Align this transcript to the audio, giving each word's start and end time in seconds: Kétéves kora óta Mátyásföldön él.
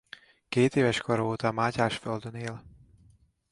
Kétéves 0.49 1.01
kora 1.01 1.23
óta 1.25 1.51
Mátyásföldön 1.51 2.33
él. 2.35 2.63